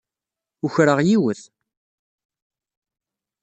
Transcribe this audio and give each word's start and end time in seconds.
Ukreɣ 0.65 0.99
yiwet. 1.07 1.41